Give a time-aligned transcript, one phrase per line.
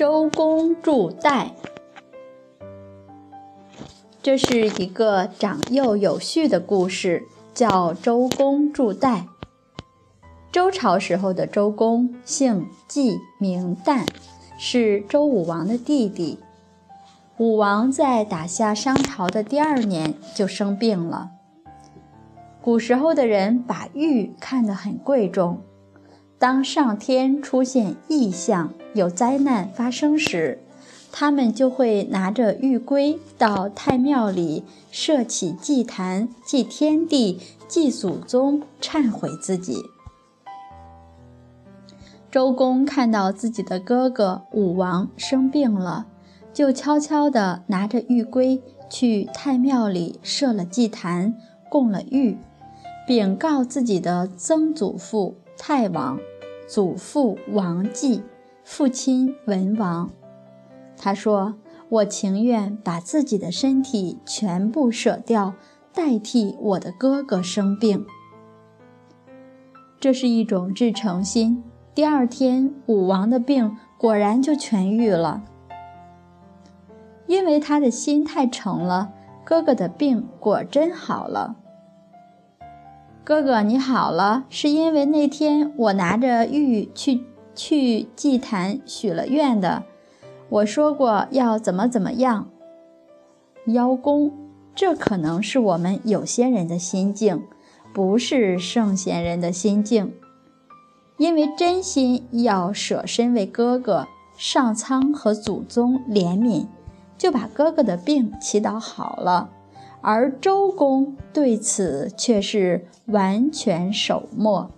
[0.00, 1.52] 周公助代，
[4.22, 9.26] 这是一个长幼有序的故事，叫周公助代。
[10.50, 14.06] 周朝时候的周公，姓季，名旦，
[14.56, 16.38] 是周武王的弟弟。
[17.36, 21.32] 武王在打下商朝的第二年就生病了。
[22.62, 25.60] 古时候的人把玉看得很贵重。
[26.40, 30.58] 当上天出现异象、有灾难发生时，
[31.12, 39.82] 他们就会拿着玉圭到太庙里设起祭坛，祭天地、祭祖宗，忏悔自己。
[42.30, 46.06] 周公看到自己的哥哥武王生病了，
[46.54, 51.34] 就悄悄地拿着玉圭去太庙里设了祭坛，
[51.68, 52.38] 供了玉，
[53.06, 56.18] 禀告自己的曾祖父太王。
[56.66, 58.22] 祖父王继，
[58.64, 60.08] 父亲文王。
[60.96, 61.56] 他说
[61.90, 65.52] ：“我情愿把自己的身体全部舍掉，
[65.92, 68.06] 代替我的哥哥生病。”
[70.00, 71.62] 这是一种至诚心。
[71.94, 75.42] 第二天，武王的病果然就痊愈了，
[77.26, 79.12] 因为他的心太诚了，
[79.44, 81.56] 哥哥的病果真好了。
[83.30, 87.22] 哥哥，你好了，是因为那天我拿着玉去
[87.54, 89.84] 去祭坛许了愿的。
[90.48, 92.48] 我说过要怎么怎么样。
[93.66, 94.32] 邀功，
[94.74, 97.44] 这可能是我们有些人的心境，
[97.94, 100.12] 不是圣贤人的心境。
[101.16, 106.66] 因为真心要舍身为哥哥，上苍和祖宗怜悯，
[107.16, 109.50] 就把哥哥的病祈祷好了。
[110.02, 114.70] 而周公对此却是完全守默。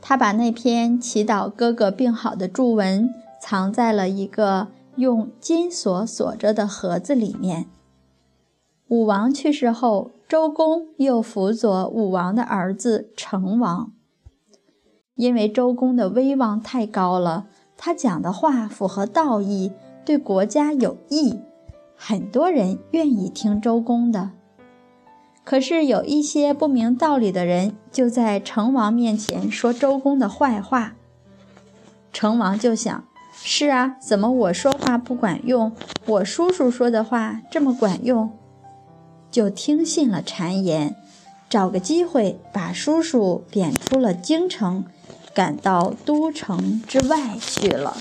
[0.00, 7.66] 他把那篇祈祷哥哥病好的祝文藏在了一个用金锁锁着的盒子里面。
[8.88, 13.92] 武王去世后，周公又辅佐武王的儿子成王。
[15.14, 19.70] 因为周公的威望太高了，他讲的话符合道义，
[20.04, 21.38] 对国家有益。
[22.02, 24.30] 很多人愿意听周公的，
[25.44, 30.94] 可是有一些不明道理的人就在成王面前说周公的坏话。
[32.10, 35.72] 成王就想：是啊，怎么我说话不管用，
[36.06, 38.30] 我叔叔说的话这么管用？
[39.30, 40.96] 就听信了谗言，
[41.50, 44.86] 找个机会把叔叔贬出了京城，
[45.34, 47.98] 赶到都城之外去了。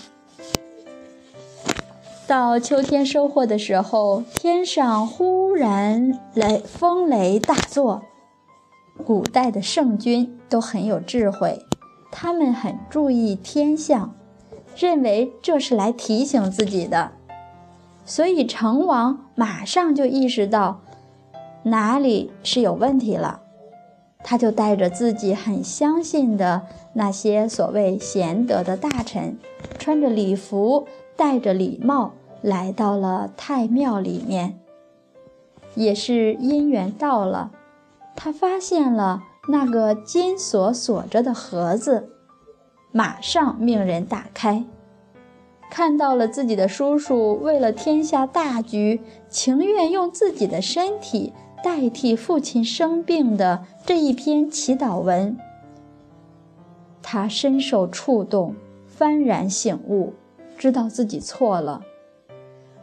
[2.29, 8.03] 到秋天收获的时候，天上忽然雷风雷大作。
[9.03, 11.65] 古代的圣君都很有智慧，
[12.11, 14.13] 他们很注意天象，
[14.77, 17.13] 认为这是来提醒自己的。
[18.05, 20.81] 所以成王马上就意识到
[21.63, 23.41] 哪里是有问题了，
[24.23, 26.61] 他就带着自己很相信的
[26.93, 29.39] 那些所谓贤德的大臣，
[29.79, 30.85] 穿着礼服，
[31.17, 32.13] 戴着礼帽。
[32.41, 34.59] 来到了太庙里面，
[35.75, 37.51] 也是因缘到了，
[38.15, 42.09] 他发现了那个金锁锁着的盒子，
[42.91, 44.63] 马上命人打开，
[45.69, 51.33] 看到了自己的叔叔为了天下大局，情愿用自己的身体
[51.63, 55.37] 代替父亲生病的这一篇祈祷文，
[57.01, 58.55] 他深受触动，
[58.97, 60.13] 幡然醒悟，
[60.57, 61.81] 知道自己错了。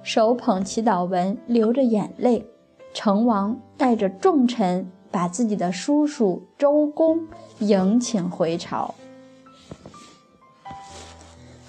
[0.06, 2.46] 手捧祈祷文，流着眼泪。
[2.94, 7.26] 成王带着重臣，把自己的叔叔周公
[7.58, 8.94] 迎请回朝。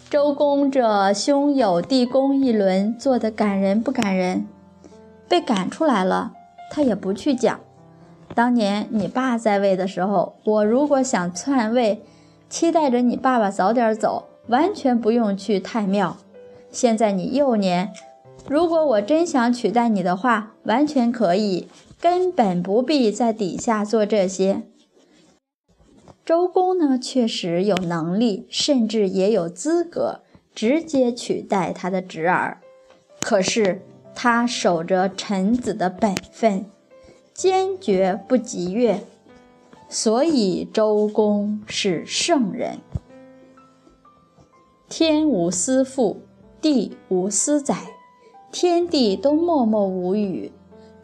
[0.07, 4.45] 周公这兄友弟恭一轮，做的感人不感人？
[5.27, 6.33] 被赶出来了，
[6.69, 7.59] 他也不去讲。
[8.35, 12.03] 当年你爸在位的时候，我如果想篡位，
[12.47, 16.17] 期待着你爸爸早点走，完全不用去太庙。
[16.69, 17.91] 现在你幼年。
[18.49, 21.67] 如果我真想取代你的话，完全可以，
[21.99, 24.63] 根本不必在底下做这些。
[26.25, 30.21] 周公呢，确实有能力，甚至也有资格
[30.55, 32.61] 直接取代他的侄儿。
[33.19, 33.81] 可是
[34.15, 36.65] 他守着臣子的本分，
[37.33, 39.03] 坚决不及越，
[39.89, 42.79] 所以周公是圣人。
[44.88, 46.21] 天无私父，
[46.61, 47.75] 地无私载。
[48.51, 50.51] 天地都默默无语，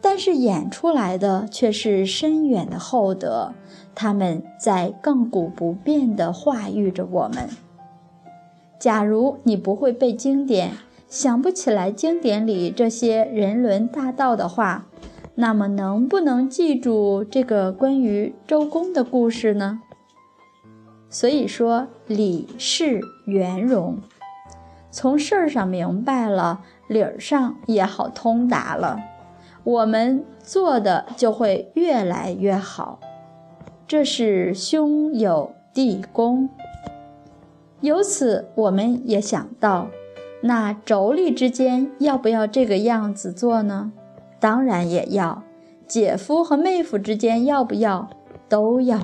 [0.00, 3.52] 但是演出来的却是深远的厚德。
[3.94, 7.48] 他们在亘古不变地化育着我们。
[8.80, 10.72] 假如你不会背经典，
[11.08, 14.86] 想不起来经典里这些人伦大道的话，
[15.36, 19.80] 那么能不能记住这个关于周公的故事呢？
[21.08, 23.98] 所以说，理是圆融，
[24.94, 29.00] 从事儿上明白了，理儿上也好通达了，
[29.64, 33.00] 我们做的就会越来越好。
[33.88, 36.48] 这是兄友弟恭。
[37.80, 39.88] 由此，我们也想到，
[40.42, 43.90] 那妯娌之间要不要这个样子做呢？
[44.38, 45.42] 当然也要。
[45.88, 48.08] 姐夫和妹夫之间要不要？
[48.48, 49.00] 都要。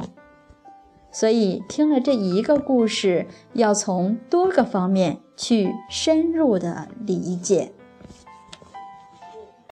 [1.12, 7.72] 所以，听了这一个故事，要从多个方面去深入的理解。